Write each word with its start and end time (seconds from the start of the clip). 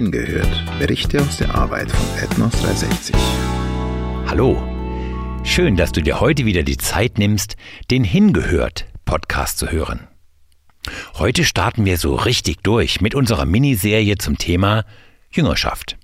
hingehört. 0.00 0.64
Berichte 0.78 1.20
aus 1.20 1.36
der 1.36 1.54
Arbeit 1.54 1.90
von 1.90 2.18
Ethnos 2.18 2.52
360. 2.52 3.14
Hallo. 4.26 4.56
Schön, 5.44 5.76
dass 5.76 5.92
du 5.92 6.00
dir 6.00 6.20
heute 6.20 6.46
wieder 6.46 6.62
die 6.62 6.78
Zeit 6.78 7.18
nimmst, 7.18 7.56
den 7.90 8.02
Hingehört 8.02 8.86
Podcast 9.04 9.58
zu 9.58 9.70
hören. 9.70 10.08
Heute 11.18 11.44
starten 11.44 11.84
wir 11.84 11.98
so 11.98 12.14
richtig 12.14 12.62
durch 12.62 13.02
mit 13.02 13.14
unserer 13.14 13.44
Miniserie 13.44 14.16
zum 14.16 14.38
Thema 14.38 14.86
Jüngerschaft. 15.30 15.98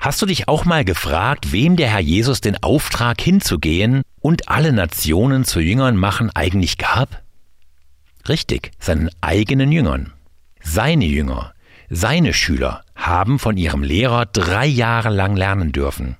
Hast 0.00 0.20
du 0.20 0.26
dich 0.26 0.46
auch 0.48 0.66
mal 0.66 0.84
gefragt, 0.84 1.52
wem 1.52 1.76
der 1.76 1.88
Herr 1.88 2.00
Jesus 2.00 2.42
den 2.42 2.62
Auftrag 2.62 3.18
hinzugehen 3.18 4.02
und 4.20 4.50
alle 4.50 4.74
Nationen 4.74 5.44
zu 5.44 5.58
Jüngern 5.60 5.96
machen 5.96 6.30
eigentlich 6.34 6.76
gab? 6.76 7.22
Richtig, 8.28 8.72
seinen 8.78 9.08
eigenen 9.22 9.72
Jüngern. 9.72 10.12
Seine 10.60 11.06
Jünger, 11.06 11.53
seine 11.90 12.32
Schüler 12.32 12.84
haben 12.94 13.38
von 13.38 13.56
ihrem 13.56 13.82
Lehrer 13.82 14.26
drei 14.26 14.66
Jahre 14.66 15.10
lang 15.10 15.36
lernen 15.36 15.72
dürfen. 15.72 16.16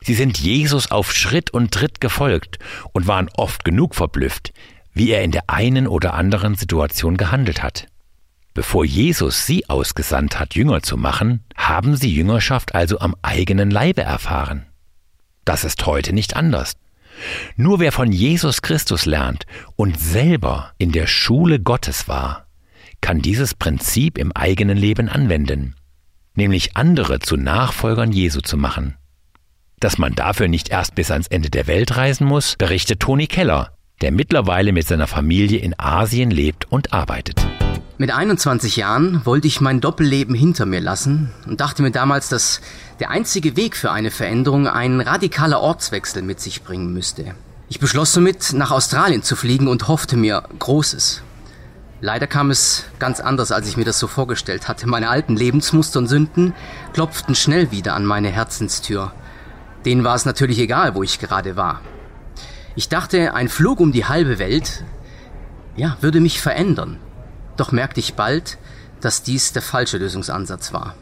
Sie 0.00 0.14
sind 0.14 0.38
Jesus 0.38 0.90
auf 0.90 1.12
Schritt 1.12 1.50
und 1.50 1.72
Tritt 1.72 2.00
gefolgt 2.00 2.58
und 2.92 3.06
waren 3.06 3.28
oft 3.36 3.64
genug 3.64 3.94
verblüfft, 3.94 4.52
wie 4.92 5.10
er 5.10 5.22
in 5.22 5.30
der 5.30 5.48
einen 5.48 5.86
oder 5.86 6.14
anderen 6.14 6.54
Situation 6.54 7.16
gehandelt 7.16 7.62
hat. 7.62 7.86
Bevor 8.54 8.84
Jesus 8.84 9.46
sie 9.46 9.68
ausgesandt 9.68 10.40
hat, 10.40 10.54
Jünger 10.54 10.82
zu 10.82 10.96
machen, 10.96 11.44
haben 11.56 11.96
sie 11.96 12.12
Jüngerschaft 12.12 12.74
also 12.74 12.98
am 12.98 13.14
eigenen 13.22 13.70
Leibe 13.70 14.02
erfahren. 14.02 14.66
Das 15.44 15.64
ist 15.64 15.86
heute 15.86 16.12
nicht 16.12 16.34
anders. 16.34 16.74
Nur 17.56 17.78
wer 17.80 17.92
von 17.92 18.10
Jesus 18.10 18.62
Christus 18.62 19.06
lernt 19.06 19.46
und 19.76 19.98
selber 20.00 20.72
in 20.78 20.90
der 20.92 21.06
Schule 21.06 21.60
Gottes 21.60 22.08
war, 22.08 22.46
kann 23.00 23.20
dieses 23.20 23.54
Prinzip 23.54 24.18
im 24.18 24.32
eigenen 24.32 24.76
Leben 24.76 25.08
anwenden, 25.08 25.74
nämlich 26.34 26.76
andere 26.76 27.20
zu 27.20 27.36
Nachfolgern 27.36 28.12
Jesu 28.12 28.40
zu 28.40 28.56
machen. 28.56 28.96
Dass 29.80 29.98
man 29.98 30.14
dafür 30.14 30.48
nicht 30.48 30.68
erst 30.68 30.94
bis 30.94 31.10
ans 31.10 31.26
Ende 31.26 31.50
der 31.50 31.66
Welt 31.66 31.96
reisen 31.96 32.26
muss, 32.26 32.56
berichtet 32.58 33.00
Toni 33.00 33.26
Keller, 33.26 33.74
der 34.02 34.12
mittlerweile 34.12 34.72
mit 34.72 34.86
seiner 34.86 35.06
Familie 35.06 35.58
in 35.58 35.78
Asien 35.78 36.30
lebt 36.30 36.70
und 36.70 36.92
arbeitet. 36.92 37.40
Mit 37.96 38.10
21 38.10 38.76
Jahren 38.76 39.26
wollte 39.26 39.46
ich 39.46 39.60
mein 39.60 39.82
Doppelleben 39.82 40.34
hinter 40.34 40.64
mir 40.64 40.80
lassen 40.80 41.30
und 41.46 41.60
dachte 41.60 41.82
mir 41.82 41.90
damals, 41.90 42.30
dass 42.30 42.62
der 42.98 43.10
einzige 43.10 43.56
Weg 43.56 43.76
für 43.76 43.90
eine 43.90 44.10
Veränderung 44.10 44.66
ein 44.66 45.00
radikaler 45.00 45.60
Ortswechsel 45.60 46.22
mit 46.22 46.40
sich 46.40 46.62
bringen 46.62 46.94
müsste. 46.94 47.34
Ich 47.68 47.78
beschloss 47.78 48.12
somit, 48.12 48.54
nach 48.54 48.70
Australien 48.70 49.22
zu 49.22 49.36
fliegen 49.36 49.68
und 49.68 49.86
hoffte 49.86 50.16
mir 50.16 50.44
Großes. 50.58 51.22
Leider 52.02 52.26
kam 52.26 52.50
es 52.50 52.84
ganz 52.98 53.20
anders, 53.20 53.52
als 53.52 53.68
ich 53.68 53.76
mir 53.76 53.84
das 53.84 53.98
so 53.98 54.06
vorgestellt 54.06 54.68
hatte. 54.68 54.88
Meine 54.88 55.10
alten 55.10 55.36
Lebensmuster 55.36 55.98
und 55.98 56.06
Sünden 56.06 56.54
klopften 56.94 57.34
schnell 57.34 57.70
wieder 57.70 57.94
an 57.94 58.06
meine 58.06 58.28
Herzenstür. 58.28 59.12
Denen 59.84 60.02
war 60.02 60.14
es 60.14 60.24
natürlich 60.24 60.58
egal, 60.58 60.94
wo 60.94 61.02
ich 61.02 61.18
gerade 61.18 61.56
war. 61.56 61.82
Ich 62.74 62.88
dachte, 62.88 63.34
ein 63.34 63.48
Flug 63.48 63.80
um 63.80 63.92
die 63.92 64.06
halbe 64.06 64.38
Welt, 64.38 64.84
ja, 65.76 65.96
würde 66.00 66.20
mich 66.20 66.40
verändern. 66.40 66.98
Doch 67.56 67.72
merkte 67.72 68.00
ich 68.00 68.14
bald, 68.14 68.56
dass 69.02 69.22
dies 69.22 69.52
der 69.52 69.62
falsche 69.62 69.98
Lösungsansatz 69.98 70.72
war. 70.72 70.94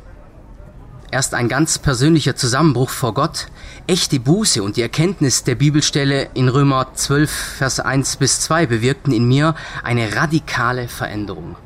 Erst 1.10 1.32
ein 1.32 1.48
ganz 1.48 1.78
persönlicher 1.78 2.36
Zusammenbruch 2.36 2.90
vor 2.90 3.14
Gott, 3.14 3.46
echte 3.86 4.20
Buße 4.20 4.62
und 4.62 4.76
die 4.76 4.82
Erkenntnis 4.82 5.42
der 5.42 5.54
Bibelstelle 5.54 6.28
in 6.34 6.50
Römer 6.50 6.88
12, 6.94 7.30
Vers 7.30 7.80
1 7.80 8.16
bis 8.16 8.40
2 8.40 8.66
bewirkten 8.66 9.14
in 9.14 9.26
mir 9.26 9.54
eine 9.82 10.14
radikale 10.16 10.86
Veränderung. 10.86 11.56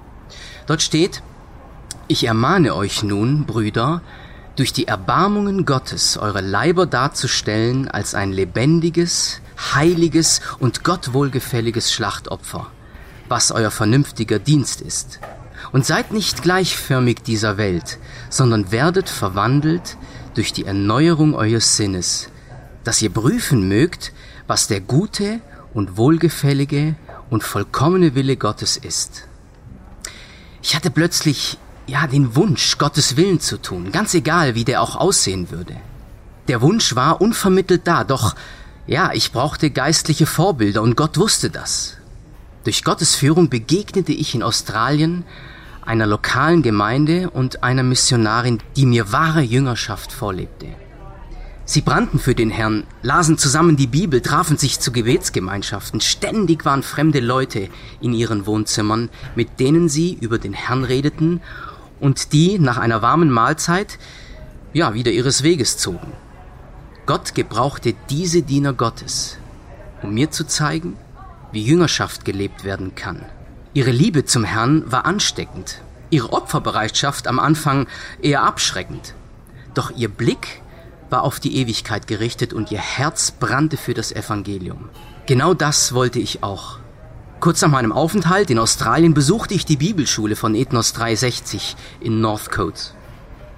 Dort 0.68 0.80
steht, 0.80 1.22
ich 2.06 2.24
ermahne 2.24 2.76
euch 2.76 3.02
nun, 3.02 3.44
Brüder, 3.44 4.02
durch 4.54 4.72
die 4.72 4.86
Erbarmungen 4.86 5.66
Gottes 5.66 6.16
eure 6.18 6.40
Leiber 6.40 6.86
darzustellen 6.86 7.88
als 7.88 8.14
ein 8.14 8.32
lebendiges, 8.32 9.40
heiliges 9.74 10.40
und 10.60 10.84
Gott 10.84 11.14
wohlgefälliges 11.14 11.92
Schlachtopfer, 11.92 12.68
was 13.28 13.50
euer 13.50 13.72
vernünftiger 13.72 14.38
Dienst 14.38 14.82
ist. 14.82 15.18
Und 15.72 15.86
seid 15.86 16.12
nicht 16.12 16.42
gleichförmig 16.42 17.22
dieser 17.22 17.56
Welt, 17.56 17.98
sondern 18.28 18.70
werdet 18.70 19.08
verwandelt 19.08 19.96
durch 20.34 20.52
die 20.52 20.66
Erneuerung 20.66 21.34
eures 21.34 21.76
Sinnes, 21.76 22.28
dass 22.84 23.00
ihr 23.00 23.10
prüfen 23.10 23.68
mögt, 23.68 24.12
was 24.46 24.68
der 24.68 24.80
gute 24.80 25.40
und 25.72 25.96
wohlgefällige 25.96 26.94
und 27.30 27.42
vollkommene 27.42 28.14
Wille 28.14 28.36
Gottes 28.36 28.76
ist. 28.76 29.26
Ich 30.62 30.76
hatte 30.76 30.90
plötzlich 30.90 31.58
ja 31.86 32.06
den 32.06 32.36
Wunsch, 32.36 32.78
Gottes 32.78 33.16
Willen 33.16 33.40
zu 33.40 33.60
tun, 33.60 33.92
ganz 33.92 34.14
egal, 34.14 34.54
wie 34.54 34.64
der 34.64 34.82
auch 34.82 34.96
aussehen 34.96 35.50
würde. 35.50 35.76
Der 36.48 36.60
Wunsch 36.60 36.94
war 36.94 37.20
unvermittelt 37.20 37.86
da, 37.86 38.04
doch 38.04 38.34
ja, 38.86 39.12
ich 39.12 39.32
brauchte 39.32 39.70
geistliche 39.70 40.26
Vorbilder 40.26 40.82
und 40.82 40.96
Gott 40.96 41.16
wusste 41.16 41.50
das. 41.50 41.96
Durch 42.64 42.84
Gottes 42.84 43.14
Führung 43.14 43.48
begegnete 43.48 44.12
ich 44.12 44.34
in 44.34 44.42
Australien 44.42 45.24
einer 45.82 46.06
lokalen 46.06 46.62
Gemeinde 46.62 47.30
und 47.30 47.62
einer 47.62 47.82
Missionarin, 47.82 48.58
die 48.76 48.86
mir 48.86 49.12
wahre 49.12 49.42
Jüngerschaft 49.42 50.12
vorlebte. 50.12 50.68
Sie 51.64 51.80
brannten 51.80 52.18
für 52.18 52.34
den 52.34 52.50
Herrn, 52.50 52.84
lasen 53.02 53.38
zusammen 53.38 53.76
die 53.76 53.86
Bibel, 53.86 54.20
trafen 54.20 54.58
sich 54.58 54.80
zu 54.80 54.92
Gebetsgemeinschaften. 54.92 56.00
Ständig 56.00 56.64
waren 56.64 56.82
fremde 56.82 57.20
Leute 57.20 57.68
in 58.00 58.12
ihren 58.12 58.46
Wohnzimmern, 58.46 59.10
mit 59.36 59.60
denen 59.60 59.88
sie 59.88 60.14
über 60.20 60.38
den 60.38 60.52
Herrn 60.52 60.84
redeten 60.84 61.40
und 62.00 62.32
die 62.32 62.58
nach 62.58 62.78
einer 62.78 63.00
warmen 63.00 63.30
Mahlzeit 63.30 63.98
ja 64.72 64.94
wieder 64.94 65.12
ihres 65.12 65.44
Weges 65.44 65.78
zogen. 65.78 66.12
Gott 67.06 67.34
gebrauchte 67.34 67.94
diese 68.10 68.42
Diener 68.42 68.72
Gottes, 68.72 69.38
um 70.02 70.14
mir 70.14 70.30
zu 70.30 70.44
zeigen, 70.46 70.96
wie 71.52 71.62
Jüngerschaft 71.62 72.24
gelebt 72.24 72.64
werden 72.64 72.94
kann. 72.94 73.24
Ihre 73.74 73.90
Liebe 73.90 74.26
zum 74.26 74.44
Herrn 74.44 74.90
war 74.92 75.06
ansteckend, 75.06 75.80
ihre 76.10 76.34
Opferbereitschaft 76.34 77.26
am 77.26 77.38
Anfang 77.38 77.86
eher 78.20 78.42
abschreckend. 78.42 79.14
Doch 79.72 79.90
ihr 79.96 80.10
Blick 80.10 80.60
war 81.08 81.22
auf 81.22 81.40
die 81.40 81.56
Ewigkeit 81.56 82.06
gerichtet 82.06 82.52
und 82.52 82.70
ihr 82.70 82.80
Herz 82.80 83.30
brannte 83.30 83.78
für 83.78 83.94
das 83.94 84.12
Evangelium. 84.12 84.90
Genau 85.24 85.54
das 85.54 85.94
wollte 85.94 86.18
ich 86.18 86.42
auch. 86.42 86.80
Kurz 87.40 87.62
nach 87.62 87.70
meinem 87.70 87.92
Aufenthalt 87.92 88.50
in 88.50 88.58
Australien 88.58 89.14
besuchte 89.14 89.54
ich 89.54 89.64
die 89.64 89.78
Bibelschule 89.78 90.36
von 90.36 90.54
Ethnos 90.54 90.92
360 90.92 91.74
in 92.00 92.20
Northcote. 92.20 92.90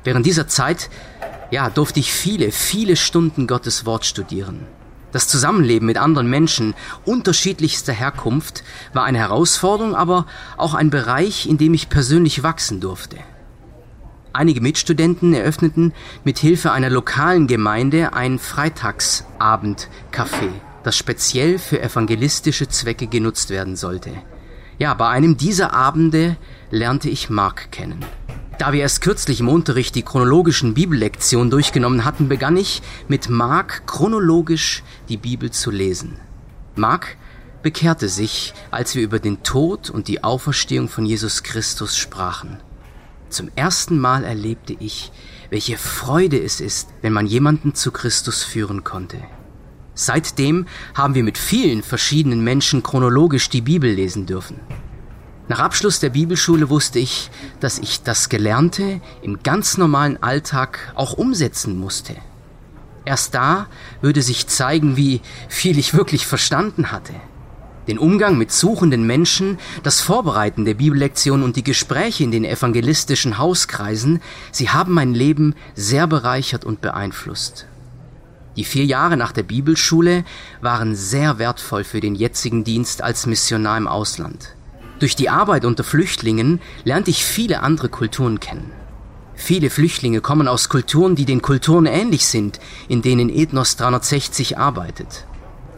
Während 0.05 0.27
dieser 0.27 0.47
Zeit, 0.47 0.91
ja, 1.51 1.71
durfte 1.71 1.99
ich 1.99 2.13
viele, 2.13 2.53
viele 2.53 2.95
Stunden 2.95 3.49
Gottes 3.49 3.85
Wort 3.85 4.07
studieren. 4.07 4.67
Das 5.15 5.29
Zusammenleben 5.29 5.87
mit 5.87 5.97
anderen 5.97 6.29
Menschen 6.29 6.75
unterschiedlichster 7.05 7.93
Herkunft 7.93 8.65
war 8.95 9.05
eine 9.05 9.19
Herausforderung, 9.19 9.95
aber 9.95 10.27
auch 10.57 10.75
ein 10.75 10.91
Bereich, 10.91 11.49
in 11.49 11.57
dem 11.57 11.73
ich 11.73 11.89
persönlich 11.89 12.43
wachsen 12.43 12.81
durfte. 12.81 13.19
Einige 14.33 14.61
Mitstudenten 14.61 15.33
eröffneten 15.33 15.93
mit 16.25 16.39
Hilfe 16.39 16.73
einer 16.73 16.91
lokalen 16.91 17.47
Gemeinde 17.47 18.13
ein 18.13 18.41
Freitagsabendcafé, 18.41 20.51
das 20.83 20.97
speziell 20.97 21.61
für 21.61 21.81
evangelistische 21.81 22.67
Zwecke 22.67 23.07
genutzt 23.07 23.51
werden 23.51 23.77
sollte. 23.77 24.11
Ja, 24.81 24.95
bei 24.95 25.11
einem 25.11 25.37
dieser 25.37 25.75
Abende 25.75 26.37
lernte 26.73 27.09
ich 27.09 27.31
Mark 27.31 27.71
kennen. 27.71 28.05
Da 28.59 28.73
wir 28.73 28.81
erst 28.81 29.01
kürzlich 29.01 29.41
im 29.41 29.49
Unterricht 29.49 29.95
die 29.95 30.03
chronologischen 30.03 30.75
Bibellektionen 30.75 31.51
durchgenommen 31.51 32.05
hatten, 32.05 32.29
begann 32.29 32.57
ich 32.57 32.83
mit 33.09 33.29
Mark 33.29 33.87
chronologisch 33.87 34.83
die 35.09 35.17
Bibel 35.17 35.51
zu 35.51 35.71
lesen. 35.71 36.19
Mark 36.77 37.17
bekehrte 37.63 38.09
sich, 38.09 38.55
als 38.71 38.95
wir 38.95 39.03
über 39.03 39.19
den 39.19 39.43
Tod 39.43 39.91
und 39.91 40.07
die 40.07 40.23
Auferstehung 40.23 40.89
von 40.89 41.05
Jesus 41.05 41.43
Christus 41.43 41.97
sprachen. 41.97 42.59
Zum 43.29 43.51
ersten 43.57 43.99
Mal 43.99 44.23
erlebte 44.23 44.77
ich, 44.79 45.11
welche 45.51 45.77
Freude 45.77 46.41
es 46.41 46.61
ist, 46.61 46.91
wenn 47.03 47.13
man 47.13 47.27
jemanden 47.27 47.75
zu 47.75 47.91
Christus 47.91 48.45
führen 48.45 48.85
konnte. 48.85 49.19
Seitdem 49.95 50.67
haben 50.95 51.15
wir 51.15 51.25
mit 51.25 51.39
vielen 51.39 51.83
verschiedenen 51.83 52.45
Menschen 52.45 52.83
chronologisch 52.83 53.49
die 53.49 53.63
Bibel 53.63 53.91
lesen 53.91 54.27
dürfen. 54.27 54.61
Nach 55.47 55.59
Abschluss 55.59 56.01
der 56.01 56.09
Bibelschule 56.09 56.71
wusste 56.71 56.99
ich, 56.99 57.31
dass 57.61 57.79
ich 57.79 58.03
das 58.03 58.31
Gelernte 58.31 59.03
im 59.21 59.43
ganz 59.43 59.77
normalen 59.77 60.23
Alltag 60.23 60.93
auch 60.95 61.13
umsetzen 61.13 61.79
musste. 61.79 62.15
Erst 63.05 63.35
da 63.35 63.67
würde 64.01 64.23
sich 64.23 64.47
zeigen, 64.47 64.97
wie 64.97 65.21
viel 65.49 65.79
ich 65.79 65.93
wirklich 65.93 66.27
verstanden 66.27 66.91
hatte. 66.91 67.13
Den 67.89 67.99
Umgang 67.99 68.39
mit 68.39 68.51
suchenden 68.51 69.07
Menschen, 69.07 69.59
das 69.83 70.01
Vorbereiten 70.01 70.65
der 70.65 70.73
Bibellektion 70.73 71.43
und 71.43 71.57
die 71.57 71.65
Gespräche 71.65 72.25
in 72.25 72.31
den 72.31 72.47
evangelistischen 72.47 73.37
Hauskreisen, 73.37 74.23
sie 74.51 74.71
haben 74.71 74.95
mein 74.95 75.13
Leben 75.13 75.55
sehr 75.75 76.07
bereichert 76.07 76.65
und 76.65 76.81
beeinflusst. 76.81 77.67
Die 78.57 78.65
vier 78.65 78.87
Jahre 78.87 79.19
nach 79.19 79.33
der 79.33 79.43
Bibelschule 79.43 80.25
waren 80.63 80.95
sehr 80.95 81.39
wertvoll 81.39 81.85
für 81.85 82.01
den 82.01 82.15
jetzigen 82.15 82.65
Dienst 82.65 83.03
als 83.03 83.27
Missionar 83.27 83.77
im 83.77 83.89
Ausland. 83.89 84.55
Durch 85.01 85.17
die 85.17 85.29
Arbeit 85.29 85.65
unter 85.65 85.83
Flüchtlingen 85.83 86.61
lernte 86.85 87.11
ich 87.11 87.25
viele 87.25 87.61
andere 87.61 87.89
Kulturen 87.89 88.39
kennen. 88.41 88.71
Viele 89.35 89.69
Flüchtlinge 89.69 90.21
kommen 90.21 90.47
aus 90.47 90.69
Kulturen, 90.69 91.17
die 91.17 91.25
den 91.25 91.43
Kulturen 91.43 91.87
ähnlich 91.87 92.27
sind, 92.27 92.61
in 92.89 93.03
denen 93.03 93.29
Ethnos 93.29 93.77
360 93.77 94.57
arbeitet. 94.59 95.27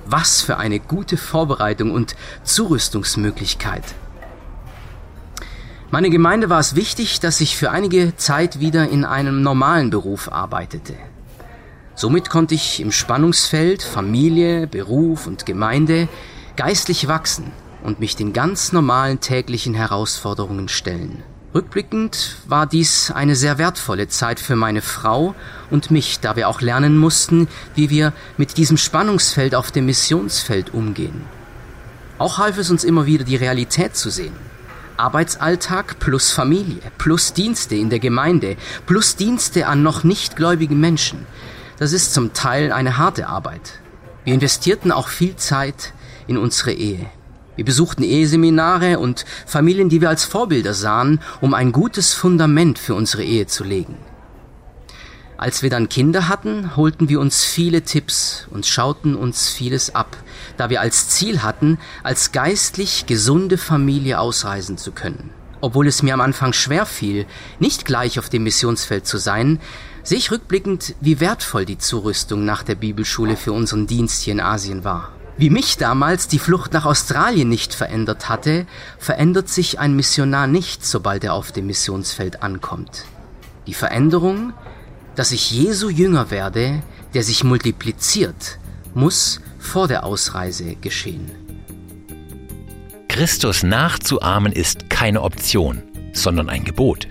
Was 0.04 0.42
für 0.42 0.58
eine 0.58 0.78
gute 0.78 1.16
Vorbereitung 1.16 1.90
und 1.90 2.14
Zurüstungsmöglichkeit. 2.44 3.82
Meine 5.90 6.10
Gemeinde 6.10 6.50
war 6.50 6.60
es 6.60 6.76
wichtig, 6.76 7.20
dass 7.20 7.40
ich 7.40 7.56
für 7.56 7.70
einige 7.70 8.14
Zeit 8.16 8.60
wieder 8.60 8.88
in 8.88 9.04
einem 9.04 9.40
normalen 9.40 9.88
Beruf 9.88 10.30
arbeitete. 10.30 10.94
Somit 11.94 12.28
konnte 12.28 12.54
ich 12.54 12.80
im 12.80 12.92
Spannungsfeld 12.92 13.82
Familie, 13.82 14.66
Beruf 14.66 15.26
und 15.26 15.46
Gemeinde 15.46 16.08
geistlich 16.56 17.08
wachsen 17.08 17.52
und 17.86 18.00
mich 18.00 18.16
den 18.16 18.32
ganz 18.32 18.72
normalen 18.72 19.20
täglichen 19.20 19.72
Herausforderungen 19.72 20.68
stellen. 20.68 21.22
Rückblickend 21.54 22.36
war 22.46 22.66
dies 22.66 23.10
eine 23.10 23.36
sehr 23.36 23.56
wertvolle 23.56 24.08
Zeit 24.08 24.40
für 24.40 24.56
meine 24.56 24.82
Frau 24.82 25.34
und 25.70 25.90
mich, 25.90 26.20
da 26.20 26.36
wir 26.36 26.48
auch 26.48 26.60
lernen 26.60 26.98
mussten, 26.98 27.48
wie 27.74 27.88
wir 27.88 28.12
mit 28.36 28.58
diesem 28.58 28.76
Spannungsfeld 28.76 29.54
auf 29.54 29.70
dem 29.70 29.86
Missionsfeld 29.86 30.74
umgehen. 30.74 31.24
Auch 32.18 32.38
half 32.38 32.58
es 32.58 32.70
uns 32.70 32.84
immer 32.84 33.06
wieder, 33.06 33.24
die 33.24 33.36
Realität 33.36 33.96
zu 33.96 34.10
sehen. 34.10 34.34
Arbeitsalltag 34.96 35.98
plus 35.98 36.32
Familie, 36.32 36.80
plus 36.98 37.34
Dienste 37.34 37.76
in 37.76 37.88
der 37.88 38.00
Gemeinde, 38.00 38.56
plus 38.86 39.16
Dienste 39.16 39.66
an 39.66 39.82
noch 39.82 40.04
nicht 40.04 40.36
gläubigen 40.36 40.80
Menschen. 40.80 41.26
Das 41.78 41.92
ist 41.92 42.12
zum 42.12 42.32
Teil 42.32 42.72
eine 42.72 42.98
harte 42.98 43.28
Arbeit. 43.28 43.80
Wir 44.24 44.34
investierten 44.34 44.90
auch 44.90 45.08
viel 45.08 45.36
Zeit 45.36 45.92
in 46.26 46.36
unsere 46.36 46.72
Ehe. 46.72 47.06
Wir 47.56 47.64
besuchten 47.64 48.02
Eheseminare 48.02 48.98
und 48.98 49.24
Familien, 49.46 49.88
die 49.88 50.00
wir 50.00 50.10
als 50.10 50.24
Vorbilder 50.24 50.74
sahen, 50.74 51.20
um 51.40 51.54
ein 51.54 51.72
gutes 51.72 52.12
Fundament 52.12 52.78
für 52.78 52.94
unsere 52.94 53.24
Ehe 53.24 53.46
zu 53.46 53.64
legen. 53.64 53.96
Als 55.38 55.62
wir 55.62 55.68
dann 55.68 55.90
Kinder 55.90 56.28
hatten, 56.28 56.76
holten 56.76 57.08
wir 57.08 57.20
uns 57.20 57.44
viele 57.44 57.82
Tipps 57.82 58.46
und 58.50 58.64
schauten 58.64 59.14
uns 59.14 59.50
vieles 59.50 59.94
ab, 59.94 60.16
da 60.56 60.70
wir 60.70 60.80
als 60.80 61.10
Ziel 61.10 61.42
hatten, 61.42 61.78
als 62.02 62.32
geistlich 62.32 63.04
gesunde 63.06 63.58
Familie 63.58 64.18
ausreisen 64.18 64.78
zu 64.78 64.92
können. 64.92 65.30
Obwohl 65.60 65.88
es 65.88 66.02
mir 66.02 66.14
am 66.14 66.20
Anfang 66.20 66.52
schwer 66.52 66.86
fiel, 66.86 67.26
nicht 67.58 67.84
gleich 67.84 68.18
auf 68.18 68.28
dem 68.28 68.44
Missionsfeld 68.44 69.06
zu 69.06 69.18
sein, 69.18 69.60
sehe 70.02 70.18
ich 70.18 70.30
rückblickend, 70.30 70.94
wie 71.00 71.20
wertvoll 71.20 71.64
die 71.64 71.78
Zurüstung 71.78 72.44
nach 72.44 72.62
der 72.62 72.74
Bibelschule 72.74 73.36
für 73.36 73.52
unseren 73.52 73.86
Dienst 73.86 74.22
hier 74.22 74.32
in 74.32 74.40
Asien 74.40 74.84
war. 74.84 75.15
Wie 75.38 75.50
mich 75.50 75.76
damals 75.76 76.28
die 76.28 76.38
Flucht 76.38 76.72
nach 76.72 76.86
Australien 76.86 77.48
nicht 77.48 77.74
verändert 77.74 78.30
hatte, 78.30 78.66
verändert 78.98 79.50
sich 79.50 79.78
ein 79.78 79.94
Missionar 79.94 80.46
nicht, 80.46 80.84
sobald 80.84 81.24
er 81.24 81.34
auf 81.34 81.52
dem 81.52 81.66
Missionsfeld 81.66 82.42
ankommt. 82.42 83.04
Die 83.66 83.74
Veränderung, 83.74 84.54
dass 85.14 85.32
ich 85.32 85.50
Jesu 85.50 85.90
Jünger 85.90 86.30
werde, 86.30 86.82
der 87.12 87.22
sich 87.22 87.44
multipliziert, 87.44 88.58
muss 88.94 89.40
vor 89.58 89.88
der 89.88 90.04
Ausreise 90.04 90.76
geschehen. 90.76 91.30
Christus 93.08 93.62
nachzuahmen 93.62 94.52
ist 94.52 94.88
keine 94.88 95.22
Option, 95.22 95.82
sondern 96.12 96.48
ein 96.48 96.64
Gebot. 96.64 97.08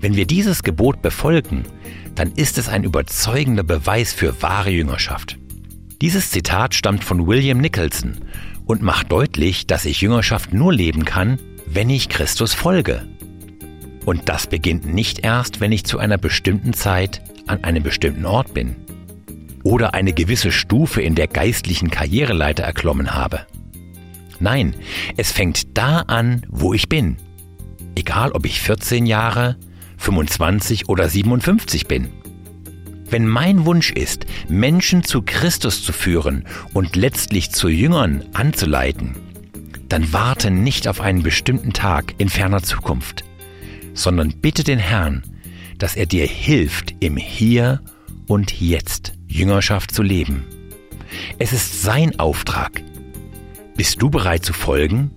Wenn 0.00 0.14
wir 0.14 0.26
dieses 0.26 0.62
Gebot 0.62 1.02
befolgen, 1.02 1.64
dann 2.14 2.32
ist 2.32 2.58
es 2.58 2.68
ein 2.68 2.84
überzeugender 2.84 3.62
Beweis 3.62 4.12
für 4.12 4.42
wahre 4.42 4.70
Jüngerschaft. 4.70 5.38
Dieses 6.02 6.32
Zitat 6.32 6.74
stammt 6.74 7.04
von 7.04 7.28
William 7.28 7.58
Nicholson 7.58 8.16
und 8.66 8.82
macht 8.82 9.12
deutlich, 9.12 9.68
dass 9.68 9.84
ich 9.84 10.00
Jüngerschaft 10.00 10.52
nur 10.52 10.72
leben 10.72 11.04
kann, 11.04 11.38
wenn 11.64 11.90
ich 11.90 12.08
Christus 12.08 12.54
folge. 12.54 13.06
Und 14.04 14.28
das 14.28 14.48
beginnt 14.48 14.92
nicht 14.92 15.20
erst, 15.20 15.60
wenn 15.60 15.70
ich 15.70 15.84
zu 15.84 16.00
einer 16.00 16.18
bestimmten 16.18 16.72
Zeit 16.72 17.22
an 17.46 17.62
einem 17.62 17.84
bestimmten 17.84 18.26
Ort 18.26 18.52
bin 18.52 18.74
oder 19.62 19.94
eine 19.94 20.12
gewisse 20.12 20.50
Stufe 20.50 21.00
in 21.00 21.14
der 21.14 21.28
geistlichen 21.28 21.88
Karriereleiter 21.88 22.64
erklommen 22.64 23.14
habe. 23.14 23.46
Nein, 24.40 24.74
es 25.16 25.30
fängt 25.30 25.78
da 25.78 26.00
an, 26.00 26.44
wo 26.48 26.74
ich 26.74 26.88
bin. 26.88 27.16
Egal 27.94 28.32
ob 28.32 28.44
ich 28.44 28.60
14 28.60 29.06
Jahre, 29.06 29.56
25 29.98 30.88
oder 30.88 31.08
57 31.08 31.86
bin. 31.86 32.10
Wenn 33.12 33.28
mein 33.28 33.66
Wunsch 33.66 33.90
ist, 33.90 34.24
Menschen 34.48 35.04
zu 35.04 35.20
Christus 35.20 35.84
zu 35.84 35.92
führen 35.92 36.46
und 36.72 36.96
letztlich 36.96 37.50
zu 37.50 37.68
Jüngern 37.68 38.24
anzuleiten, 38.32 39.16
dann 39.90 40.14
warte 40.14 40.50
nicht 40.50 40.88
auf 40.88 41.02
einen 41.02 41.22
bestimmten 41.22 41.74
Tag 41.74 42.14
in 42.16 42.30
ferner 42.30 42.62
Zukunft, 42.62 43.22
sondern 43.92 44.32
bitte 44.40 44.64
den 44.64 44.78
Herrn, 44.78 45.24
dass 45.76 45.94
er 45.94 46.06
dir 46.06 46.24
hilft, 46.24 46.94
im 47.00 47.18
Hier 47.18 47.82
und 48.28 48.58
Jetzt 48.58 49.12
Jüngerschaft 49.28 49.94
zu 49.94 50.02
leben. 50.02 50.46
Es 51.38 51.52
ist 51.52 51.82
sein 51.82 52.18
Auftrag. 52.18 52.82
Bist 53.76 54.00
du 54.00 54.08
bereit 54.08 54.42
zu 54.42 54.54
folgen? 54.54 55.10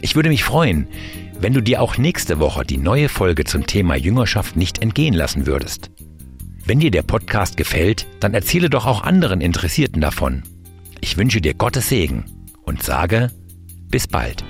Ich 0.00 0.16
würde 0.16 0.30
mich 0.30 0.42
freuen, 0.42 0.88
wenn 1.38 1.52
du 1.52 1.60
dir 1.60 1.80
auch 1.80 1.96
nächste 1.96 2.40
Woche 2.40 2.64
die 2.64 2.78
neue 2.78 3.08
Folge 3.08 3.44
zum 3.44 3.68
Thema 3.68 3.94
Jüngerschaft 3.94 4.56
nicht 4.56 4.82
entgehen 4.82 5.14
lassen 5.14 5.46
würdest. 5.46 5.92
Wenn 6.66 6.80
dir 6.80 6.90
der 6.90 7.04
Podcast 7.04 7.56
gefällt, 7.56 8.08
dann 8.18 8.34
erzähle 8.34 8.68
doch 8.68 8.86
auch 8.86 9.04
anderen 9.04 9.40
Interessierten 9.40 10.00
davon. 10.00 10.42
Ich 11.00 11.16
wünsche 11.16 11.40
dir 11.40 11.54
Gottes 11.54 11.88
Segen 11.88 12.24
und 12.64 12.82
sage 12.82 13.30
bis 13.88 14.08
bald. 14.08 14.42